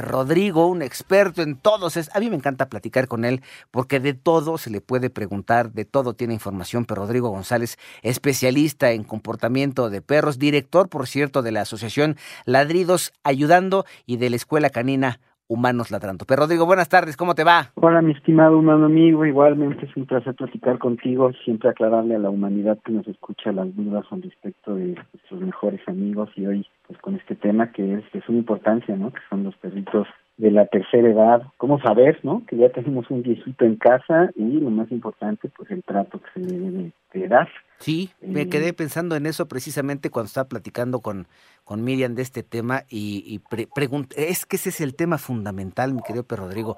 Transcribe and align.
Rodrigo, 0.00 0.66
un 0.66 0.82
experto 0.82 1.42
en 1.42 1.56
todos. 1.56 1.96
Es, 1.96 2.10
a 2.14 2.20
mí 2.20 2.30
me 2.30 2.36
encanta 2.36 2.68
platicar 2.68 3.08
con 3.08 3.24
él 3.24 3.42
porque 3.70 3.98
de 3.98 4.14
todo 4.14 4.58
se 4.58 4.70
le 4.70 4.80
puede 4.80 5.10
preguntar, 5.10 5.72
de 5.72 5.84
todo 5.84 6.14
tiene 6.14 6.34
información. 6.34 6.84
Pero 6.84 7.02
Rodrigo 7.02 7.30
González, 7.30 7.78
especialista 8.02 8.92
en 8.92 9.04
comportamiento 9.04 9.90
de 9.90 10.02
perros, 10.02 10.38
director, 10.38 10.88
por 10.88 11.08
cierto, 11.08 11.42
de 11.42 11.52
la 11.52 11.62
Asociación 11.62 12.16
Ladridos 12.44 13.12
Ayudando 13.24 13.84
y 14.06 14.18
de 14.18 14.30
la 14.30 14.36
Escuela 14.36 14.70
Canina 14.70 15.20
Humanos 15.50 15.90
Ladrando. 15.90 16.24
Pero 16.26 16.42
Rodrigo, 16.42 16.64
buenas 16.64 16.88
tardes, 16.88 17.16
¿cómo 17.16 17.34
te 17.34 17.42
va? 17.42 17.72
Hola, 17.74 18.02
mi 18.02 18.12
estimado 18.12 18.56
humano 18.56 18.86
amigo, 18.86 19.26
igualmente 19.26 19.84
es 19.84 19.96
un 19.96 20.06
placer 20.06 20.36
platicar 20.36 20.78
contigo, 20.78 21.32
siempre 21.44 21.68
aclararle 21.68 22.14
a 22.14 22.20
la 22.20 22.30
humanidad 22.30 22.78
que 22.84 22.92
nos 22.92 23.06
escucha 23.08 23.50
las 23.50 23.74
dudas 23.74 24.06
con 24.06 24.22
respecto 24.22 24.76
de 24.76 24.94
nuestros 25.12 25.40
mejores 25.40 25.80
amigos 25.88 26.30
y 26.36 26.46
hoy 26.46 26.66
pues 26.86 27.00
con 27.00 27.16
este 27.16 27.34
tema 27.34 27.72
que 27.72 27.94
es 27.94 28.04
de 28.12 28.22
suma 28.22 28.38
importancia, 28.38 28.94
¿no? 28.94 29.12
Que 29.12 29.20
son 29.28 29.42
los 29.42 29.56
perritos 29.56 30.06
de 30.36 30.50
la 30.50 30.66
tercera 30.66 31.08
edad, 31.08 31.42
cómo 31.58 31.80
saber, 31.80 32.18
¿no? 32.22 32.42
Que 32.46 32.56
ya 32.56 32.70
tenemos 32.70 33.10
un 33.10 33.22
viejito 33.22 33.64
en 33.64 33.76
casa 33.76 34.30
y 34.34 34.60
lo 34.60 34.70
más 34.70 34.90
importante, 34.90 35.50
pues 35.54 35.70
el 35.70 35.82
trato 35.82 36.20
que 36.20 36.40
se 36.40 36.40
le 36.40 36.58
debe 36.58 36.92
de 37.12 37.28
dar. 37.28 37.48
Sí, 37.78 38.10
me 38.22 38.48
quedé 38.48 38.68
eh, 38.68 38.72
pensando 38.72 39.16
en 39.16 39.26
eso 39.26 39.48
precisamente 39.48 40.10
cuando 40.10 40.28
estaba 40.28 40.48
platicando 40.48 41.00
con, 41.00 41.26
con 41.64 41.84
Miriam 41.84 42.14
de 42.14 42.22
este 42.22 42.42
tema 42.42 42.84
y, 42.88 43.22
y 43.26 43.66
pregunté, 43.74 44.30
es 44.30 44.46
que 44.46 44.56
ese 44.56 44.70
es 44.70 44.80
el 44.80 44.94
tema 44.94 45.18
fundamental, 45.18 45.92
mi 45.92 46.02
querido 46.02 46.24
Pedro 46.24 46.44
Rodrigo. 46.44 46.76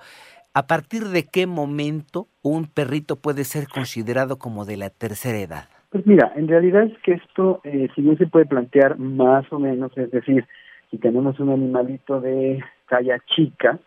¿A 0.55 0.67
partir 0.67 1.05
de 1.05 1.25
qué 1.25 1.47
momento 1.47 2.27
un 2.43 2.67
perrito 2.67 3.17
puede 3.17 3.45
ser 3.45 3.69
considerado 3.69 4.39
como 4.39 4.65
de 4.65 4.77
la 4.77 4.91
tercera 4.91 5.39
edad? 5.39 5.65
Pues 5.91 6.07
mira, 6.07 6.33
en 6.37 6.49
realidad 6.49 6.85
es 6.85 6.99
que 7.03 7.13
esto, 7.13 7.61
eh, 7.65 7.89
si 7.95 8.03
bien 8.03 8.19
se 8.19 8.27
puede 8.27 8.47
plantear 8.47 8.99
más 8.99 9.51
o 9.53 9.59
menos, 9.59 9.97
es 9.97 10.11
decir, 10.11 10.47
si 10.91 10.99
tenemos 10.99 11.41
un 11.41 11.51
animalito 11.51 12.21
de 12.21 12.63
talla 12.93 13.19
chica, 13.25 13.79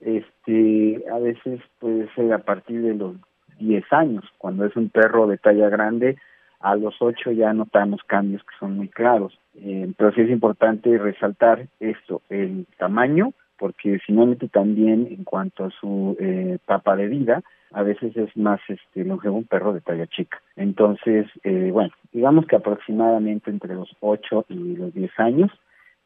este, 0.00 1.04
a 1.08 1.20
veces 1.20 1.60
puede 1.78 2.12
ser 2.16 2.32
a 2.32 2.38
partir 2.38 2.82
de 2.82 2.94
los 2.94 3.14
10 3.60 3.84
años. 3.92 4.24
Cuando 4.38 4.66
es 4.66 4.74
un 4.74 4.88
perro 4.88 5.28
de 5.28 5.38
talla 5.38 5.68
grande, 5.68 6.16
a 6.58 6.74
los 6.74 6.96
8 6.98 7.30
ya 7.30 7.52
notamos 7.52 8.00
cambios 8.08 8.42
que 8.42 8.56
son 8.58 8.76
muy 8.76 8.88
claros. 8.88 9.38
Eh, 9.54 9.92
pero 9.96 10.10
sí 10.12 10.22
es 10.22 10.30
importante 10.30 10.98
resaltar 10.98 11.68
esto, 11.78 12.22
el 12.28 12.66
tamaño, 12.76 13.34
porque 13.56 14.00
finalmente 14.04 14.48
también 14.48 15.06
en 15.08 15.22
cuanto 15.22 15.66
a 15.66 15.70
su 15.70 16.16
eh, 16.18 16.58
etapa 16.60 16.96
de 16.96 17.06
vida, 17.06 17.44
a 17.70 17.84
veces 17.84 18.16
es 18.16 18.36
más 18.36 18.58
este 18.66 19.04
longevo 19.04 19.36
un 19.36 19.44
perro 19.44 19.72
de 19.72 19.80
talla 19.80 20.08
chica. 20.08 20.42
Entonces, 20.56 21.28
eh, 21.44 21.70
bueno, 21.72 21.92
digamos 22.12 22.46
que 22.46 22.56
aproximadamente 22.56 23.48
entre 23.48 23.76
los 23.76 23.94
8 24.00 24.46
y 24.48 24.74
los 24.74 24.92
10 24.92 25.20
años 25.20 25.52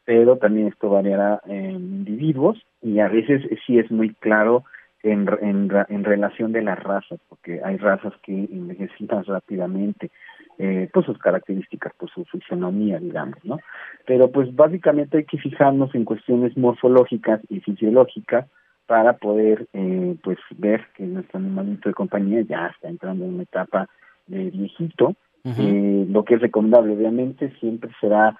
pero 0.04 0.36
también 0.36 0.68
esto 0.68 0.90
variará 0.90 1.40
en 1.46 1.74
individuos 1.74 2.58
y 2.82 2.98
a 3.00 3.08
veces 3.08 3.42
sí 3.66 3.78
es 3.78 3.90
muy 3.90 4.14
claro 4.14 4.64
en, 5.02 5.28
en, 5.42 5.70
en 5.88 6.04
relación 6.04 6.52
de 6.52 6.62
las 6.62 6.82
razas, 6.82 7.20
porque 7.28 7.60
hay 7.62 7.76
razas 7.76 8.12
que 8.22 8.32
envejecen 8.32 9.06
más 9.10 9.26
rápidamente, 9.26 10.10
eh, 10.58 10.88
pues 10.92 11.06
sus 11.06 11.18
características, 11.18 11.92
pues 11.98 12.12
su 12.12 12.24
fisonomía, 12.24 12.98
digamos, 12.98 13.36
¿no? 13.44 13.58
Pero 14.06 14.30
pues 14.30 14.54
básicamente 14.54 15.18
hay 15.18 15.24
que 15.24 15.38
fijarnos 15.38 15.94
en 15.94 16.04
cuestiones 16.04 16.56
morfológicas 16.56 17.40
y 17.48 17.60
fisiológicas 17.60 18.46
para 18.86 19.14
poder 19.14 19.66
eh, 19.72 20.16
pues 20.22 20.38
ver 20.56 20.86
que 20.96 21.04
nuestro 21.04 21.38
animalito 21.38 21.88
de 21.88 21.94
compañía 21.94 22.42
ya 22.42 22.68
está 22.68 22.88
entrando 22.88 23.24
en 23.24 23.34
una 23.34 23.42
etapa 23.42 23.88
de 24.26 24.50
viejito. 24.50 25.14
eh, 25.44 26.06
lo 26.08 26.24
que 26.24 26.34
es 26.36 26.40
recomendable, 26.40 26.94
obviamente, 26.94 27.52
siempre 27.60 27.90
será 28.00 28.36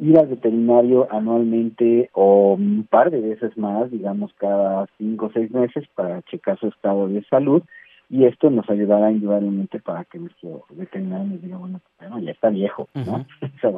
ir 0.00 0.18
al 0.18 0.28
veterinario 0.28 1.08
anualmente 1.10 2.10
o 2.12 2.54
un 2.54 2.86
par 2.88 3.10
de 3.10 3.20
veces 3.20 3.56
más, 3.56 3.90
digamos 3.90 4.32
cada 4.34 4.86
cinco 4.98 5.26
o 5.26 5.32
seis 5.32 5.50
meses 5.50 5.84
para 5.94 6.22
checar 6.22 6.58
su 6.58 6.68
estado 6.68 7.08
de 7.08 7.22
salud 7.24 7.62
y 8.10 8.24
esto 8.24 8.48
nos 8.50 8.68
ayudará 8.70 9.10
indudablemente 9.10 9.80
para 9.80 10.04
que 10.04 10.18
nuestro 10.18 10.64
veterinario 10.70 11.26
nos 11.26 11.42
diga, 11.42 11.58
bueno, 11.58 11.80
ya 12.22 12.30
está 12.30 12.48
viejo, 12.48 12.88
¿no? 12.94 13.26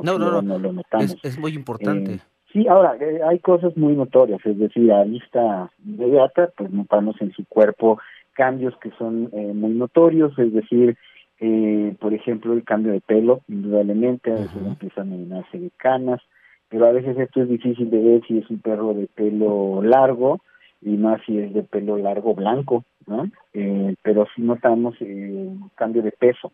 no, 0.02 0.18
no, 0.18 0.42
no, 0.42 0.58
lo 0.58 0.72
notamos. 0.72 1.16
Es, 1.22 1.38
muy 1.38 1.52
importante. 1.54 2.14
Eh, 2.14 2.20
sí, 2.52 2.68
ahora, 2.68 2.96
eh, 3.00 3.20
hay 3.26 3.40
cosas 3.40 3.76
muy 3.76 3.94
notorias, 3.96 4.40
es 4.44 4.58
decir, 4.58 4.92
a 4.92 5.02
vista 5.04 5.70
inmediata, 5.84 6.50
pues 6.56 6.70
notamos 6.70 7.16
en 7.20 7.32
su 7.32 7.44
cuerpo 7.46 7.98
cambios 8.32 8.74
que 8.78 8.90
son 8.92 9.28
eh, 9.32 9.52
muy 9.52 9.72
notorios, 9.72 10.38
es 10.38 10.52
decir, 10.52 10.96
eh, 11.40 11.96
por 11.98 12.12
ejemplo, 12.12 12.52
el 12.52 12.64
cambio 12.64 12.92
de 12.92 13.00
pelo, 13.00 13.40
indudablemente, 13.48 14.30
a 14.30 14.34
veces 14.34 14.62
empiezan 14.64 15.12
a 15.12 15.16
llenarse 15.16 15.58
de 15.58 15.70
canas, 15.78 16.20
pero 16.68 16.86
a 16.86 16.92
veces 16.92 17.18
esto 17.18 17.42
es 17.42 17.48
difícil 17.48 17.90
de 17.90 17.98
ver 17.98 18.22
si 18.26 18.38
es 18.38 18.50
un 18.50 18.60
perro 18.60 18.92
de 18.92 19.06
pelo 19.06 19.82
largo 19.82 20.40
y 20.82 20.96
más 20.96 21.20
si 21.24 21.38
es 21.38 21.52
de 21.54 21.62
pelo 21.62 21.96
largo 21.96 22.34
blanco, 22.34 22.84
¿no? 23.06 23.24
Eh, 23.54 23.94
pero 24.02 24.26
sí 24.34 24.42
notamos 24.42 24.96
eh, 25.00 25.46
un 25.50 25.70
cambio 25.74 26.02
de 26.02 26.12
peso. 26.12 26.52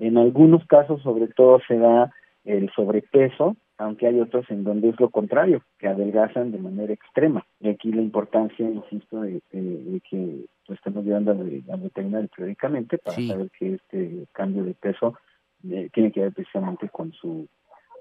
En 0.00 0.18
algunos 0.18 0.66
casos, 0.66 1.00
sobre 1.02 1.28
todo, 1.28 1.60
se 1.66 1.78
da 1.78 2.12
el 2.44 2.70
sobrepeso, 2.74 3.56
aunque 3.78 4.08
hay 4.08 4.20
otros 4.20 4.50
en 4.50 4.64
donde 4.64 4.88
es 4.88 5.00
lo 5.00 5.10
contrario, 5.10 5.62
que 5.78 5.86
adelgazan 5.86 6.50
de 6.50 6.58
manera 6.58 6.92
extrema. 6.92 7.46
Y 7.60 7.68
aquí 7.68 7.92
la 7.92 8.02
importancia, 8.02 8.68
insisto, 8.68 9.20
de, 9.20 9.40
que 9.50 10.44
pues, 10.68 10.78
estemos 10.78 11.02
llevando 11.02 11.30
al, 11.30 11.38
veterinario 11.80 12.28
periódicamente 12.28 12.98
para 12.98 13.16
saber 13.16 13.50
que 13.58 13.74
este 13.74 14.26
cambio 14.32 14.64
de 14.64 14.74
peso 14.74 15.18
eh, 15.64 15.88
tiene 15.94 16.12
que 16.12 16.20
ver 16.20 16.34
precisamente 16.34 16.90
con 16.90 17.10
su 17.14 17.48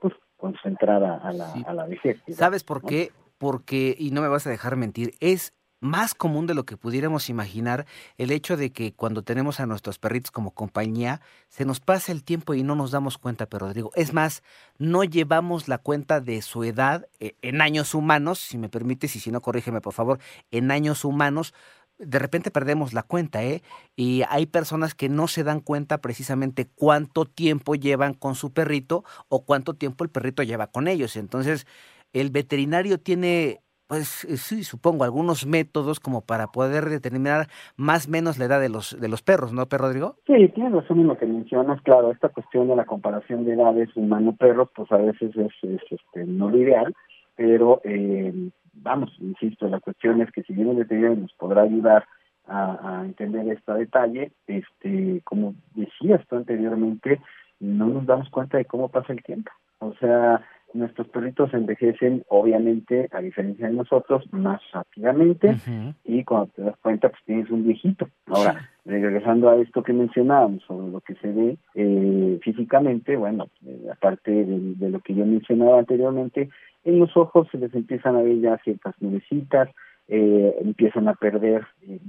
pues, 0.01 0.13
con 0.35 0.53
su 0.55 0.67
entrada 0.67 1.15
a 1.23 1.31
la, 1.31 1.53
a 1.53 1.73
la 1.73 1.85
vejez. 1.85 2.21
¿Sabes 2.27 2.65
por 2.65 2.83
qué? 2.83 3.11
Porque, 3.37 3.95
y 3.97 4.11
no 4.11 4.21
me 4.21 4.27
vas 4.27 4.45
a 4.45 4.49
dejar 4.49 4.75
mentir, 4.75 5.13
es 5.21 5.53
más 5.79 6.15
común 6.15 6.47
de 6.47 6.55
lo 6.55 6.65
que 6.65 6.77
pudiéramos 6.77 7.29
imaginar 7.29 7.85
el 8.17 8.31
hecho 8.31 8.57
de 8.57 8.71
que 8.71 8.93
cuando 8.93 9.23
tenemos 9.23 9.59
a 9.59 9.65
nuestros 9.65 9.99
perritos 9.99 10.31
como 10.31 10.51
compañía, 10.51 11.21
se 11.49 11.65
nos 11.65 11.79
pasa 11.79 12.11
el 12.11 12.23
tiempo 12.23 12.53
y 12.53 12.63
no 12.63 12.75
nos 12.75 12.91
damos 12.91 13.17
cuenta, 13.17 13.45
pero 13.45 13.67
Rodrigo, 13.67 13.91
es 13.95 14.13
más, 14.13 14.43
no 14.77 15.03
llevamos 15.03 15.67
la 15.67 15.77
cuenta 15.77 16.19
de 16.19 16.41
su 16.41 16.63
edad 16.63 17.07
eh, 17.19 17.35
en 17.41 17.61
años 17.61 17.93
humanos, 17.93 18.39
si 18.39 18.57
me 18.57 18.69
permites, 18.69 19.15
y 19.15 19.19
si 19.19 19.31
no, 19.31 19.41
corrígeme 19.41 19.81
por 19.81 19.93
favor, 19.93 20.19
en 20.51 20.71
años 20.71 21.05
humanos, 21.05 21.53
de 21.99 22.19
repente 22.19 22.51
perdemos 22.51 22.93
la 22.93 23.03
cuenta, 23.03 23.43
¿eh? 23.43 23.61
Y 23.95 24.23
hay 24.29 24.45
personas 24.45 24.93
que 24.93 25.09
no 25.09 25.27
se 25.27 25.43
dan 25.43 25.61
cuenta 25.61 25.99
precisamente 25.99 26.67
cuánto 26.75 27.25
tiempo 27.25 27.75
llevan 27.75 28.13
con 28.13 28.35
su 28.35 28.53
perrito 28.53 29.03
o 29.29 29.43
cuánto 29.45 29.73
tiempo 29.73 30.03
el 30.03 30.09
perrito 30.09 30.43
lleva 30.43 30.67
con 30.67 30.87
ellos. 30.87 31.15
Entonces, 31.17 31.65
el 32.13 32.29
veterinario 32.29 32.99
tiene 32.99 33.61
pues 33.87 34.25
eh, 34.25 34.37
sí, 34.37 34.63
supongo, 34.63 35.03
algunos 35.05 35.45
métodos 35.45 35.99
como 35.99 36.21
para 36.21 36.47
poder 36.47 36.85
determinar 36.85 37.47
más 37.77 38.07
o 38.07 38.11
menos 38.11 38.37
la 38.37 38.45
edad 38.45 38.59
de 38.59 38.69
los 38.69 38.99
de 38.99 39.07
los 39.07 39.21
perros, 39.21 39.53
¿no, 39.53 39.65
Perro 39.65 39.85
Rodrigo? 39.85 40.15
Sí, 40.27 40.49
tienes 40.49 40.73
razón 40.73 40.99
en 40.99 41.07
lo 41.07 41.17
que 41.17 41.25
mencionas, 41.25 41.81
claro, 41.81 42.11
esta 42.11 42.29
cuestión 42.29 42.67
de 42.67 42.75
la 42.75 42.85
comparación 42.85 43.45
de 43.45 43.53
edades 43.53 43.95
humano-perro, 43.95 44.69
pues 44.75 44.91
a 44.91 44.97
veces 44.97 45.31
es, 45.37 45.53
este, 45.89 46.25
no 46.25 46.49
lo 46.49 46.57
ideal, 46.57 46.93
pero 47.35 47.81
eh, 47.85 48.33
vamos, 48.81 49.15
insisto, 49.19 49.67
la 49.67 49.79
cuestión 49.79 50.21
es 50.21 50.31
que 50.31 50.43
si 50.43 50.53
bien 50.53 50.69
el 50.69 50.77
veterinario 50.77 51.17
nos 51.17 51.33
podrá 51.33 51.63
ayudar 51.63 52.05
a, 52.45 52.99
a 52.99 53.05
entender 53.05 53.47
este 53.49 53.73
detalle, 53.73 54.31
este, 54.47 55.21
como 55.23 55.55
decías 55.75 56.25
tú 56.27 56.37
anteriormente, 56.37 57.21
no 57.59 57.87
nos 57.87 58.05
damos 58.05 58.29
cuenta 58.29 58.57
de 58.57 58.65
cómo 58.65 58.89
pasa 58.89 59.13
el 59.13 59.23
tiempo. 59.23 59.51
O 59.79 59.93
sea, 59.95 60.41
nuestros 60.77 61.07
perritos 61.09 61.53
envejecen, 61.53 62.23
obviamente, 62.29 63.09
a 63.11 63.19
diferencia 63.19 63.67
de 63.67 63.73
nosotros, 63.73 64.23
más 64.31 64.61
rápidamente. 64.71 65.57
Y 66.05 66.23
cuando 66.23 66.47
te 66.55 66.61
das 66.61 66.77
cuenta, 66.77 67.09
pues 67.09 67.21
tienes 67.25 67.49
un 67.49 67.65
viejito. 67.65 68.07
Ahora, 68.27 68.69
regresando 68.85 69.49
a 69.49 69.57
esto 69.57 69.83
que 69.83 69.93
mencionábamos 69.93 70.63
sobre 70.63 70.91
lo 70.91 71.01
que 71.01 71.15
se 71.15 71.31
ve 71.31 71.57
eh, 71.75 72.39
físicamente, 72.41 73.15
bueno, 73.15 73.47
eh, 73.65 73.87
aparte 73.91 74.31
de, 74.31 74.89
lo 74.89 74.99
que 75.01 75.13
yo 75.13 75.25
mencionaba 75.25 75.79
anteriormente, 75.79 76.49
en 76.83 76.99
los 76.99 77.15
ojos 77.17 77.47
se 77.51 77.57
les 77.57 77.73
empiezan 77.73 78.15
a 78.15 78.21
ver 78.21 78.39
ya 78.39 78.57
ciertas 78.63 78.95
nubecitas, 79.01 79.69
eh, 80.07 80.55
empiezan 80.61 81.09
a 81.09 81.15
perder 81.15 81.65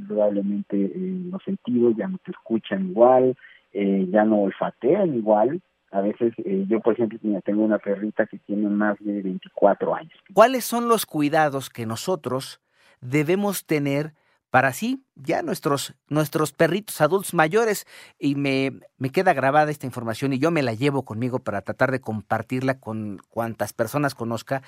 probablemente 0.07 0.93
los 1.31 1.43
sentidos, 1.43 1.97
ya 1.97 2.07
no 2.07 2.19
te 2.19 2.31
escuchan 2.31 2.91
igual, 2.91 3.35
ya 3.73 4.25
no 4.25 4.43
olfatean 4.43 5.17
igual, 5.17 5.61
a 5.91 6.01
veces, 6.01 6.35
eh, 6.45 6.65
yo 6.69 6.81
por 6.81 6.95
ejemplo, 6.95 7.19
tengo 7.45 7.65
una 7.65 7.79
perrita 7.79 8.27
que 8.27 8.39
tiene 8.39 8.69
más 8.69 8.97
de 9.01 9.23
24 9.23 9.95
años. 9.95 10.13
¿Cuáles 10.35 10.65
son 10.65 10.89
los 10.89 11.07
cuidados 11.07 11.71
que 11.71 11.87
nosotros 11.87 12.61
debemos 13.01 13.65
tener 13.65 14.15
para 14.51 14.73
sí, 14.73 15.05
ya 15.15 15.43
nuestros, 15.43 15.95
nuestros 16.09 16.53
perritos 16.53 17.01
adultos 17.01 17.33
mayores? 17.33 17.87
Y 18.19 18.35
me, 18.35 18.81
me 18.99 19.11
queda 19.11 19.33
grabada 19.33 19.71
esta 19.71 19.87
información 19.87 20.33
y 20.33 20.39
yo 20.39 20.51
me 20.51 20.63
la 20.63 20.75
llevo 20.75 21.05
conmigo 21.05 21.39
para 21.39 21.63
tratar 21.63 21.91
de 21.91 22.01
compartirla 22.01 22.79
con 22.79 23.19
cuantas 23.31 23.73
personas 23.73 24.15
conozca. 24.15 24.63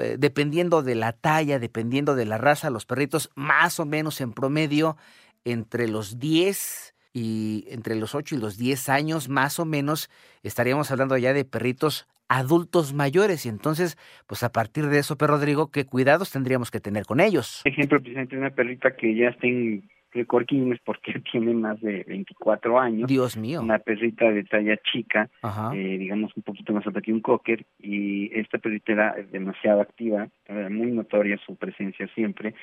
Eh, 0.00 0.16
dependiendo 0.18 0.82
de 0.82 0.94
la 0.94 1.12
talla, 1.12 1.58
dependiendo 1.58 2.14
de 2.14 2.26
la 2.26 2.38
raza, 2.38 2.70
los 2.70 2.86
perritos 2.86 3.30
más 3.34 3.80
o 3.80 3.86
menos 3.86 4.20
en 4.20 4.32
promedio 4.32 4.96
entre 5.44 5.88
los 5.88 6.18
10 6.18 6.91
y 7.12 7.66
entre 7.68 7.96
los 7.96 8.14
8 8.14 8.36
y 8.36 8.38
los 8.38 8.56
10 8.56 8.88
años 8.88 9.28
más 9.28 9.58
o 9.58 9.64
menos 9.64 10.10
estaríamos 10.42 10.90
hablando 10.90 11.16
ya 11.16 11.32
de 11.32 11.44
perritos 11.44 12.08
adultos 12.28 12.94
mayores 12.94 13.44
y 13.44 13.50
entonces 13.50 13.98
pues 14.26 14.42
a 14.42 14.52
partir 14.52 14.86
de 14.86 14.98
eso, 14.98 15.16
pero 15.18 15.34
Rodrigo, 15.34 15.70
¿qué 15.70 15.84
cuidados 15.84 16.30
tendríamos 16.30 16.70
que 16.70 16.80
tener 16.80 17.04
con 17.04 17.20
ellos? 17.20 17.60
Ejemplo, 17.64 18.00
precisamente 18.00 18.38
una 18.38 18.50
perrita 18.50 18.96
que 18.96 19.14
ya 19.14 19.28
está 19.28 19.46
en 19.46 19.90
Corquines 20.26 20.78
porque 20.84 21.20
tiene 21.32 21.54
más 21.54 21.80
de 21.80 22.04
24 22.06 22.78
años. 22.78 23.08
Dios 23.08 23.36
mío. 23.36 23.60
Una 23.60 23.78
perrita 23.78 24.30
de 24.30 24.44
talla 24.44 24.76
chica, 24.92 25.28
eh, 25.74 25.96
digamos 25.98 26.32
un 26.36 26.42
poquito 26.42 26.72
más 26.72 26.86
alta 26.86 27.00
que 27.00 27.12
un 27.12 27.20
cocker, 27.20 27.64
y 27.78 28.30
esta 28.38 28.58
perrita 28.58 28.92
era 28.92 29.16
demasiado 29.30 29.80
activa, 29.80 30.28
era 30.46 30.68
muy 30.68 30.90
notoria 30.92 31.38
su 31.44 31.56
presencia 31.56 32.08
siempre, 32.14 32.54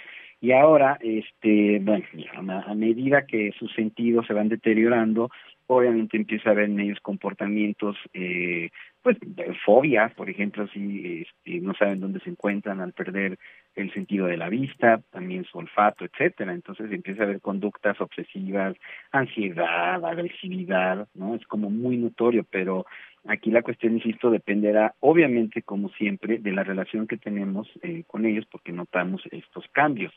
y 0.42 0.54
ahora, 0.54 0.98
este, 1.02 1.80
bueno, 1.80 2.06
a, 2.66 2.74
medida 2.74 3.26
que 3.26 3.52
sus 3.60 3.74
sentidos 3.74 4.26
se 4.26 4.34
van 4.34 4.48
deteriorando, 4.48 5.30
obviamente 5.68 6.16
empieza 6.16 6.50
a 6.50 6.52
haber 6.54 6.66
en 6.66 6.80
ellos 6.80 7.00
comportamientos, 7.02 7.98
eh, 8.14 8.70
pues, 9.02 9.18
fobia, 9.66 10.14
por 10.16 10.30
ejemplo, 10.30 10.68
si 10.68 11.22
este, 11.22 11.62
no 11.62 11.74
saben 11.74 12.00
dónde 12.00 12.20
se 12.20 12.30
encuentran 12.30 12.82
al 12.82 12.94
perder 12.94 13.38
el 13.76 13.94
sentido 13.94 14.28
de 14.28 14.38
la 14.38 14.50
vista, 14.50 15.02
también 15.12 15.46
su 15.46 15.58
olfato, 15.58 16.06
etcétera. 16.06 16.54
Entonces 16.54 16.92
empieza 16.92 17.24
a 17.24 17.26
haber 17.26 17.42
conductas 17.42 18.00
obsesivas, 18.02 18.76
ansiedad, 19.12 20.04
agresividad, 20.04 21.08
¿no? 21.14 21.36
Es 21.36 21.46
como 21.46 21.70
muy 21.70 21.98
notorio, 21.98 22.46
pero 22.50 22.86
aquí 23.26 23.52
la 23.52 23.62
cuestión, 23.62 23.94
insisto, 23.94 24.30
dependerá, 24.30 24.96
obviamente, 25.00 25.62
como 25.62 25.90
siempre, 25.90 26.40
de 26.40 26.52
la 26.52 26.64
relación 26.64 27.08
que 27.08 27.18
tenemos 27.18 27.70
eh, 27.82 28.04
con 28.08 28.26
ellos, 28.26 28.46
porque 28.52 28.72
notamos 28.72 29.22
estos 29.32 29.66
cambios. 29.72 30.14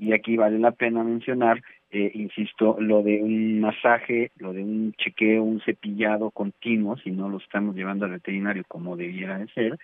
Y 0.00 0.14
aquí 0.14 0.38
vale 0.38 0.58
la 0.58 0.70
pena 0.70 1.04
mencionar, 1.04 1.62
eh, 1.90 2.10
insisto, 2.14 2.76
lo 2.80 3.02
de 3.02 3.20
un 3.22 3.60
masaje, 3.60 4.30
lo 4.38 4.54
de 4.54 4.62
un 4.62 4.94
chequeo, 4.94 5.42
un 5.42 5.60
cepillado 5.60 6.30
continuo, 6.30 6.96
si 6.96 7.10
no 7.10 7.28
lo 7.28 7.36
estamos 7.36 7.76
llevando 7.76 8.06
al 8.06 8.12
veterinario 8.12 8.64
como 8.66 8.96
debiera 8.96 9.38
de 9.38 9.48
ser, 9.48 9.78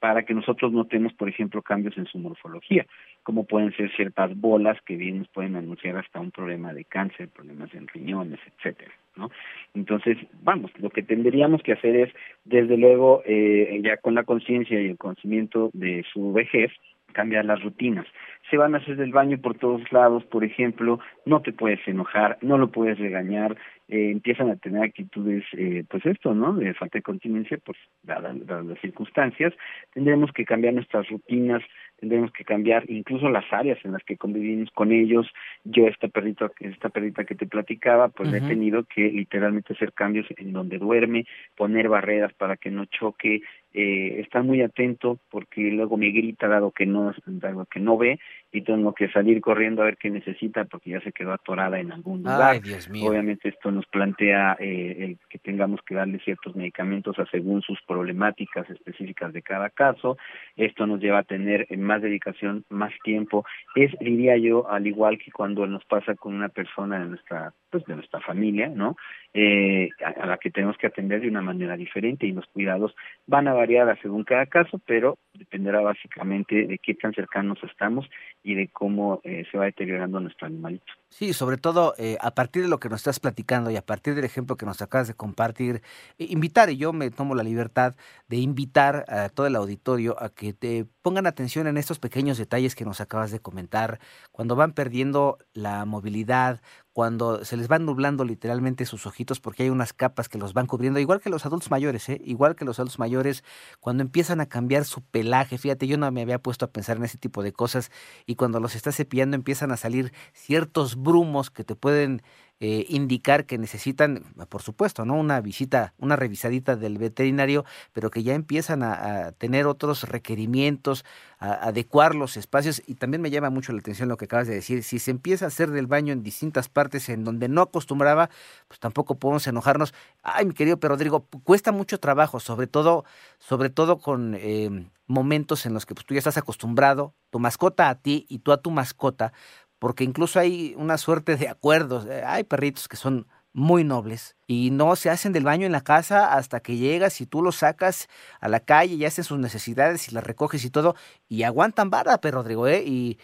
para 0.00 0.24
que 0.24 0.34
nosotros 0.34 0.72
notemos, 0.72 1.12
por 1.12 1.28
ejemplo, 1.28 1.62
cambios 1.62 1.96
en 1.98 2.06
su 2.06 2.18
morfología, 2.18 2.84
como 3.22 3.44
pueden 3.44 3.70
ser 3.76 3.94
ciertas 3.94 4.36
bolas 4.36 4.76
que 4.84 4.96
bien 4.96 5.18
nos 5.18 5.28
pueden 5.28 5.54
anunciar 5.54 5.96
hasta 5.98 6.18
un 6.18 6.32
problema 6.32 6.72
de 6.72 6.84
cáncer, 6.84 7.28
problemas 7.28 7.72
en 7.72 7.86
riñones, 7.86 8.40
etcétera, 8.56 8.90
¿no? 9.14 9.30
Entonces, 9.74 10.16
vamos, 10.42 10.72
lo 10.80 10.90
que 10.90 11.04
tendríamos 11.04 11.62
que 11.62 11.74
hacer 11.74 11.94
es, 11.94 12.12
desde 12.44 12.76
luego, 12.76 13.22
eh, 13.24 13.80
ya 13.84 13.98
con 13.98 14.16
la 14.16 14.24
conciencia 14.24 14.80
y 14.80 14.86
el 14.86 14.98
conocimiento 14.98 15.70
de 15.74 16.04
su 16.12 16.32
vejez, 16.32 16.72
cambiar 17.10 17.44
las 17.44 17.62
rutinas. 17.62 18.06
Se 18.50 18.56
van 18.56 18.74
a 18.74 18.78
hacer 18.78 18.96
del 18.96 19.12
baño 19.12 19.38
por 19.38 19.56
todos 19.56 19.80
lados, 19.92 20.24
por 20.24 20.44
ejemplo, 20.44 20.98
no 21.24 21.40
te 21.42 21.52
puedes 21.52 21.86
enojar, 21.86 22.38
no 22.42 22.58
lo 22.58 22.70
puedes 22.70 22.98
regañar, 22.98 23.56
eh, 23.88 24.10
empiezan 24.12 24.50
a 24.50 24.56
tener 24.56 24.84
actitudes, 24.84 25.44
eh, 25.56 25.84
pues 25.88 26.06
esto, 26.06 26.32
¿no? 26.32 26.54
De 26.54 26.74
falta 26.74 26.98
de 26.98 27.02
continencia, 27.02 27.58
pues 27.64 27.76
dadas, 28.04 28.36
las 28.38 28.80
circunstancias, 28.80 29.52
tendremos 29.92 30.32
que 30.32 30.44
cambiar 30.44 30.74
nuestras 30.74 31.08
rutinas, 31.08 31.60
tendremos 31.98 32.30
que 32.32 32.44
cambiar 32.44 32.88
incluso 32.88 33.28
las 33.28 33.44
áreas 33.52 33.78
en 33.84 33.92
las 33.92 34.04
que 34.04 34.16
convivimos 34.16 34.70
con 34.70 34.92
ellos. 34.92 35.26
Yo 35.64 35.88
esta 35.88 36.06
perrita, 36.06 36.50
esta 36.60 36.88
perrita 36.88 37.24
que 37.24 37.34
te 37.34 37.46
platicaba, 37.46 38.08
pues 38.08 38.32
he 38.32 38.40
tenido 38.40 38.84
que 38.84 39.10
literalmente 39.10 39.72
hacer 39.72 39.92
cambios 39.92 40.26
en 40.36 40.52
donde 40.52 40.78
duerme, 40.78 41.26
poner 41.56 41.88
barreras 41.88 42.32
para 42.34 42.56
que 42.56 42.70
no 42.70 42.84
choque, 42.86 43.40
eh, 43.72 44.20
estar 44.20 44.42
muy 44.42 44.62
atento 44.62 45.18
porque 45.30 45.60
luego 45.70 45.96
me 45.96 46.10
grita 46.10 46.48
dado 46.48 46.72
que 46.72 46.86
no 46.86 47.12
dado 47.26 47.66
que 47.66 47.78
no 47.78 47.96
ve 47.96 48.18
y 48.52 48.62
tengo 48.62 48.92
que 48.94 49.08
salir 49.10 49.40
corriendo 49.40 49.82
a 49.82 49.84
ver 49.84 49.96
qué 49.96 50.10
necesita 50.10 50.64
porque 50.64 50.90
ya 50.90 51.00
se 51.00 51.12
quedó 51.12 51.32
atorada 51.32 51.78
en 51.78 51.92
algún 51.92 52.18
lugar. 52.18 52.60
Obviamente 53.02 53.48
esto 53.48 53.70
nos 53.70 53.86
plantea 53.86 54.56
eh, 54.58 54.96
el 54.98 55.18
que 55.28 55.38
tengamos 55.38 55.80
que 55.86 55.94
darle 55.94 56.18
ciertos 56.18 56.56
medicamentos 56.56 57.18
a 57.18 57.26
según 57.26 57.62
sus 57.62 57.80
problemáticas 57.82 58.68
específicas 58.68 59.32
de 59.32 59.42
cada 59.42 59.70
caso. 59.70 60.18
Esto 60.56 60.86
nos 60.86 61.00
lleva 61.00 61.20
a 61.20 61.24
tener 61.24 61.66
más 61.78 62.02
dedicación, 62.02 62.64
más 62.70 62.92
tiempo. 63.04 63.44
Es, 63.76 63.92
diría 64.00 64.36
yo, 64.36 64.68
al 64.68 64.86
igual 64.86 65.18
que 65.18 65.30
cuando 65.30 65.66
nos 65.66 65.84
pasa 65.84 66.14
con 66.16 66.34
una 66.34 66.48
persona 66.48 66.98
de 66.98 67.06
nuestra, 67.06 67.52
pues 67.70 67.84
de 67.84 67.94
nuestra 67.94 68.20
familia, 68.20 68.68
¿no? 68.68 68.96
Eh, 69.32 69.90
a, 70.04 70.26
la 70.26 70.38
que 70.38 70.50
tenemos 70.50 70.76
que 70.76 70.88
atender 70.88 71.20
de 71.20 71.28
una 71.28 71.40
manera 71.40 71.76
diferente 71.76 72.26
y 72.26 72.32
los 72.32 72.46
cuidados 72.46 72.94
van 73.26 73.46
a 73.46 73.52
variar 73.52 73.96
según 74.02 74.24
cada 74.24 74.46
caso, 74.46 74.80
pero 74.86 75.18
dependerá 75.34 75.80
básicamente 75.80 76.66
de 76.66 76.78
qué 76.78 76.94
tan 76.94 77.14
cercanos 77.14 77.58
estamos 77.62 78.10
y 78.42 78.54
de 78.54 78.68
cómo 78.68 79.20
eh, 79.22 79.44
se 79.50 79.56
va 79.56 79.66
deteriorando 79.66 80.18
nuestro 80.20 80.46
animalito. 80.46 80.92
Sí, 81.08 81.32
sobre 81.32 81.56
todo 81.56 81.94
eh, 81.98 82.16
a 82.20 82.32
partir 82.32 82.62
de 82.62 82.68
lo 82.68 82.78
que 82.78 82.88
nos 82.88 83.00
estás 83.00 83.20
platicando 83.20 83.70
y 83.70 83.76
a 83.76 83.82
partir 83.82 84.14
del 84.14 84.24
ejemplo 84.24 84.56
que 84.56 84.66
nos 84.66 84.82
acabas 84.82 85.08
de 85.08 85.14
compartir, 85.14 85.80
invitar, 86.18 86.70
y 86.70 86.76
yo 86.76 86.92
me 86.92 87.10
tomo 87.10 87.34
la 87.34 87.42
libertad 87.42 87.94
de 88.28 88.36
invitar 88.36 89.04
a 89.08 89.28
todo 89.28 89.46
el 89.46 89.56
auditorio 89.56 90.20
a 90.20 90.30
que 90.30 90.52
te 90.52 90.86
pongan 91.02 91.26
atención 91.26 91.66
en 91.66 91.76
estos 91.76 91.98
pequeños 91.98 92.38
detalles 92.38 92.74
que 92.74 92.84
nos 92.84 93.00
acabas 93.00 93.30
de 93.30 93.40
comentar, 93.40 93.98
cuando 94.32 94.56
van 94.56 94.72
perdiendo 94.72 95.38
la 95.52 95.84
movilidad, 95.84 96.60
cuando 96.92 97.44
se 97.44 97.56
les 97.56 97.68
van 97.68 97.84
nublando 97.86 98.24
literalmente 98.24 98.84
sus 98.84 99.06
ojitos 99.06 99.40
porque 99.40 99.62
hay 99.62 99.70
unas 99.70 99.92
capas 99.92 100.28
que 100.28 100.38
los 100.38 100.52
van 100.54 100.66
cubriendo, 100.66 100.98
igual 100.98 101.20
que 101.20 101.30
los 101.30 101.46
adultos 101.46 101.70
mayores, 101.70 102.08
¿eh? 102.08 102.20
igual 102.24 102.56
que 102.56 102.64
los 102.64 102.78
adultos 102.78 102.98
mayores, 102.98 103.44
cuando 103.78 104.02
empiezan 104.02 104.40
a 104.40 104.46
cambiar 104.46 104.84
su 104.84 105.02
pelaje, 105.02 105.58
fíjate, 105.58 105.86
yo 105.86 105.98
no 105.98 106.10
me 106.10 106.22
había 106.22 106.40
puesto 106.40 106.64
a 106.64 106.70
pensar 106.70 106.96
en 106.96 107.04
ese 107.04 107.18
tipo 107.18 107.42
de 107.42 107.52
cosas 107.52 107.90
y 108.26 108.34
cuando 108.34 108.60
los 108.60 108.74
estás 108.74 108.96
cepillando 108.96 109.36
empiezan 109.36 109.70
a 109.70 109.76
salir 109.76 110.12
ciertos 110.32 110.96
brumos 110.96 111.50
que 111.50 111.64
te 111.64 111.76
pueden 111.76 112.22
eh, 112.60 112.84
indicar 112.90 113.46
que 113.46 113.56
necesitan, 113.56 114.22
por 114.50 114.60
supuesto, 114.60 115.06
¿no? 115.06 115.14
Una 115.14 115.40
visita, 115.40 115.94
una 115.98 116.14
revisadita 116.16 116.76
del 116.76 116.98
veterinario, 116.98 117.64
pero 117.94 118.10
que 118.10 118.22
ya 118.22 118.34
empiezan 118.34 118.82
a, 118.82 119.32
tener 119.38 119.66
otros 119.66 120.02
requerimientos, 120.04 121.06
a, 121.38 121.54
adecuar 121.54 122.14
los 122.14 122.36
espacios. 122.36 122.82
Y 122.86 122.96
también 122.96 123.22
me 123.22 123.30
llama 123.30 123.48
mucho 123.48 123.72
la 123.72 123.78
atención 123.78 124.10
lo 124.10 124.18
que 124.18 124.26
acabas 124.26 124.46
de 124.46 124.54
decir. 124.54 124.82
Si 124.82 124.98
se 124.98 125.10
empieza 125.10 125.46
a 125.46 125.48
hacer 125.48 125.70
del 125.70 125.86
baño 125.86 126.12
en 126.12 126.22
distintas 126.22 126.68
partes 126.68 127.08
en 127.08 127.24
donde 127.24 127.48
no 127.48 127.62
acostumbraba, 127.62 128.28
pues 128.68 128.78
tampoco 128.78 129.18
podemos 129.18 129.46
enojarnos. 129.46 129.94
Ay, 130.22 130.44
mi 130.44 130.52
querido 130.52 130.78
pero 130.78 130.94
Rodrigo, 130.94 131.26
cuesta 131.44 131.72
mucho 131.72 131.98
trabajo, 131.98 132.40
sobre 132.40 132.66
todo, 132.66 133.04
sobre 133.38 133.70
todo 133.70 133.98
con 133.98 134.34
eh, 134.38 134.86
momentos 135.10 135.66
en 135.66 135.74
los 135.74 135.84
que 135.86 135.94
pues, 135.94 136.06
tú 136.06 136.14
ya 136.14 136.18
estás 136.18 136.38
acostumbrado, 136.38 137.14
tu 137.30 137.38
mascota 137.38 137.88
a 137.88 137.96
ti 137.96 138.26
y 138.28 138.38
tú 138.38 138.52
a 138.52 138.58
tu 138.58 138.70
mascota, 138.70 139.32
porque 139.80 140.04
incluso 140.04 140.38
hay 140.38 140.74
una 140.76 140.98
suerte 140.98 141.36
de 141.36 141.48
acuerdos. 141.48 142.06
Eh, 142.06 142.22
hay 142.24 142.44
perritos 142.44 142.86
que 142.86 142.96
son 142.96 143.26
muy 143.52 143.82
nobles 143.82 144.36
y 144.46 144.70
no 144.70 144.94
se 144.94 145.10
hacen 145.10 145.32
del 145.32 145.42
baño 145.42 145.66
en 145.66 145.72
la 145.72 145.80
casa 145.80 146.34
hasta 146.34 146.60
que 146.60 146.76
llegas 146.76 147.20
y 147.20 147.26
tú 147.26 147.42
los 147.42 147.56
sacas 147.56 148.08
a 148.40 148.48
la 148.48 148.60
calle 148.60 148.94
y 148.94 149.04
hacen 149.04 149.24
sus 149.24 149.40
necesidades 149.40 150.08
y 150.08 150.14
las 150.14 150.22
recoges 150.22 150.64
y 150.64 150.70
todo 150.70 150.94
y 151.28 151.42
aguantan 151.42 151.90
vara, 151.90 152.18
pero 152.18 152.42
Rodrigo, 152.42 152.68
¿eh? 152.68 152.84
Y 152.86 153.18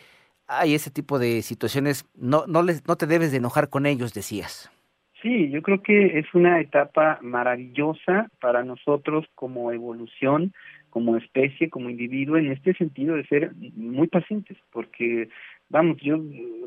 hay 0.49 0.75
ese 0.75 0.91
tipo 0.91 1.21
de 1.21 1.43
situaciones, 1.43 2.07
no, 2.17 2.45
no, 2.49 2.63
les, 2.63 2.85
no 2.89 2.97
te 2.97 3.07
debes 3.07 3.31
de 3.31 3.37
enojar 3.37 3.69
con 3.69 3.87
ellos, 3.87 4.15
decías. 4.15 4.71
Sí, 5.23 5.51
yo 5.51 5.63
creo 5.63 5.83
que 5.83 6.19
es 6.19 6.27
una 6.35 6.61
etapa 6.61 7.19
maravillosa 7.23 8.29
para 8.41 8.65
nosotros 8.65 9.27
como 9.35 9.73
evolución 9.73 10.53
como 10.97 11.19
especie, 11.19 11.69
como 11.69 11.91
individuo, 11.91 12.39
en 12.39 12.51
este 12.51 12.73
sentido 12.73 13.17
de 13.17 13.27
ser 13.27 13.53
muy 13.75 14.09
pacientes, 14.09 14.57
porque 14.73 15.29
vamos, 15.69 15.99
yo 16.01 16.19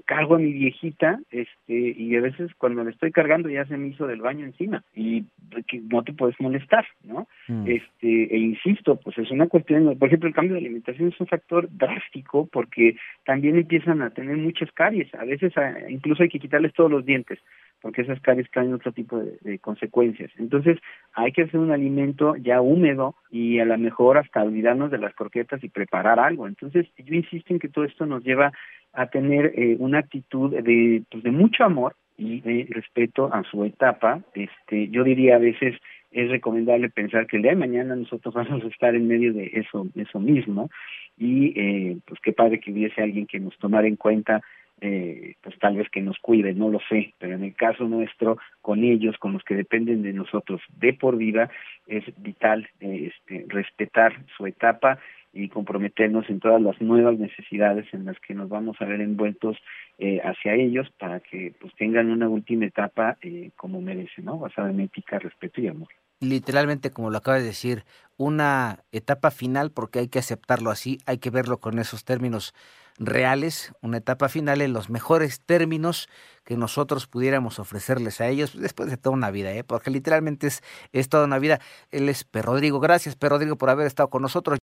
cargo 0.06 0.36
a 0.36 0.40
mi 0.40 0.52
viejita, 0.52 1.20
este, 1.30 1.94
y 1.96 2.16
a 2.16 2.22
veces 2.22 2.52
cuando 2.58 2.84
le 2.84 2.90
estoy 2.90 3.12
cargando 3.12 3.48
ya 3.48 3.66
se 3.66 3.78
me 3.78 3.90
hizo 3.90 4.08
del 4.08 4.22
baño 4.22 4.44
encima 4.46 4.84
y 4.96 5.26
que 5.68 5.82
no 5.82 6.04
te 6.04 6.14
puedes 6.14 6.36
molestar, 6.40 6.86
¿no? 7.04 7.28
Mm. 7.48 7.68
Este, 7.68 8.36
e 8.36 8.38
insisto, 8.38 8.96
pues 8.96 9.18
es 9.20 9.30
una 9.30 9.48
cuestión, 9.48 9.98
por 10.00 10.08
ejemplo, 10.08 10.28
el 10.28 10.34
cambio 10.34 10.54
de 10.54 10.62
alimentación 10.62 11.10
es 11.10 11.20
un 11.20 11.28
factor 11.28 11.70
drástico 11.72 12.50
porque 12.52 12.96
también 13.24 13.58
empiezan 13.58 14.02
a 14.02 14.10
tener 14.10 14.36
muchas 14.38 14.72
caries, 14.72 15.14
a 15.14 15.26
veces 15.26 15.54
incluso 15.90 16.24
hay 16.24 16.30
que 16.30 16.40
quitarles 16.40 16.74
todos 16.74 16.90
los 16.90 17.06
dientes 17.06 17.40
porque 17.82 18.02
esas 18.02 18.20
caries 18.22 18.50
traen 18.52 18.74
otro 18.74 18.92
tipo 18.92 19.20
de, 19.20 19.60
consecuencias. 19.60 20.32
Entonces, 20.38 20.78
hay 21.14 21.32
que 21.32 21.44
hacer 21.44 21.60
un 21.60 21.72
alimento 21.72 22.36
ya 22.36 22.62
húmedo 22.62 23.16
y 23.32 23.60
a 23.60 23.66
lo 23.66 23.78
mejor 23.78 24.18
hasta 24.18 24.44
olvidarnos 24.44 24.92
de 24.92 24.98
las 24.98 25.14
croquetas 25.14 25.64
y 25.64 25.70
preparar 25.70 26.20
algo. 26.20 26.48
Entonces, 26.48 26.88
yo 26.98 27.16
insisto 27.16 27.54
en 27.54 27.60
que 27.60 27.70
todo 27.70 27.86
esto 27.86 28.06
nos 28.06 28.24
lleva 28.24 28.52
a 28.94 29.08
tener 29.08 29.54
eh, 29.56 29.76
una 29.80 30.00
actitud 30.00 30.52
de, 30.52 31.04
pues, 31.10 31.24
de 31.24 31.32
mucho 31.32 31.64
amor 31.64 31.96
y 32.18 32.42
de 32.42 32.68
respeto 32.70 33.34
a 33.34 33.44
su 33.44 33.64
etapa. 33.64 34.22
Este, 34.34 34.90
yo 34.90 35.04
diría 35.04 35.36
a 35.36 35.40
veces 35.40 35.76
es 36.12 36.30
recomendable 36.30 36.90
pensar 36.90 37.28
que 37.28 37.38
el 37.38 37.44
día 37.44 37.52
de 37.52 37.58
mañana 37.58 37.96
nosotros 37.96 38.34
vamos 38.36 38.64
a 38.64 38.68
estar 38.68 38.96
en 38.96 39.08
medio 39.08 39.34
de 39.34 39.52
eso, 39.54 39.88
eso 39.96 40.20
mismo 40.20 40.70
y 41.18 41.54
eh, 41.60 41.98
pues 42.06 42.20
qué 42.22 42.34
padre 42.34 42.60
que 42.60 42.72
hubiese 42.72 43.02
alguien 43.02 43.28
que 43.28 43.40
nos 43.40 43.58
tomara 43.58 43.88
en 43.88 43.96
cuenta 43.96 44.42
eh, 44.82 45.36
pues 45.42 45.58
tal 45.60 45.78
vez 45.78 45.90
que 45.90 46.02
nos 46.02 46.18
cuide, 46.20 46.54
no 46.54 46.70
lo 46.70 46.80
sé, 46.90 47.14
pero 47.18 47.36
en 47.36 47.44
el 47.44 47.56
caso 47.56 47.86
nuestro, 47.86 48.38
con 48.62 48.84
ellos, 48.84 49.18
con 49.18 49.34
los 49.34 49.44
que 49.44 49.56
dependen 49.56 50.04
de 50.04 50.14
nosotros 50.14 50.62
de 50.78 50.94
por 50.94 51.18
vida, 51.18 51.50
es 51.88 52.04
vital 52.18 52.68
eh, 52.80 53.12
este, 53.12 53.46
respetar 53.48 54.14
su 54.38 54.46
etapa 54.46 55.00
y 55.32 55.50
comprometernos 55.50 56.30
en 56.30 56.40
todas 56.40 56.62
las 56.62 56.82
nuevas 56.82 57.18
necesidades 57.20 57.86
en 57.94 58.06
las 58.06 58.20
que 58.20 58.34
nos 58.34 58.50
vamos 58.50 58.78
a 58.80 58.86
ver 58.86 59.02
envueltos 59.02 59.58
eh, 59.98 60.20
hacia 60.24 60.56
ellos 60.56 60.90
para 60.98 61.20
que 61.20 61.54
pues 61.60 61.74
tengan 61.76 62.10
una 62.10 62.28
última 62.28 62.66
etapa 62.66 63.18
eh, 63.22 63.52
como 63.56 63.82
merecen, 63.82 64.26
¿no? 64.26 64.40
Basada 64.40 64.72
en 64.72 64.80
ética, 64.80 65.20
respeto 65.20 65.62
y 65.62 65.68
amor. 65.68 65.90
Literalmente, 66.20 66.92
como 66.92 67.10
lo 67.10 67.18
acabas 67.18 67.42
de 67.42 67.48
decir, 67.48 67.86
una 68.18 68.84
etapa 68.92 69.32
final 69.32 69.72
porque 69.72 70.00
hay 70.00 70.08
que 70.10 70.20
aceptarlo 70.20 70.72
así, 70.72 71.00
hay 71.06 71.20
que 71.20 71.30
verlo 71.30 71.60
con 71.60 71.80
esos 71.80 72.04
términos 72.04 72.54
reales, 72.98 73.72
una 73.82 73.98
etapa 73.98 74.28
final 74.28 74.62
en 74.62 74.74
los 74.74 74.90
mejores 74.90 75.40
términos 75.40 76.10
que 76.44 76.58
nosotros 76.58 77.06
pudiéramos 77.08 77.60
ofrecerles 77.60 78.22
a 78.22 78.28
ellos 78.28 78.60
después 78.60 78.90
de 78.90 78.98
toda 78.98 79.16
una 79.16 79.30
vida, 79.30 79.52
¿eh? 79.54 79.64
porque 79.64 79.92
literalmente 79.92 80.48
es, 80.48 80.62
es 80.92 81.08
toda 81.08 81.26
una 81.26 81.38
vida. 81.38 81.62
Él 81.92 82.10
es 82.10 82.24
Per 82.24 82.44
Rodrigo. 82.44 82.80
Gracias, 82.80 83.16
Per 83.16 83.30
Rodrigo, 83.30 83.56
por 83.56 83.70
haber 83.70 83.88
estado 83.88 84.10
con 84.10 84.24
nosotros. 84.24 84.58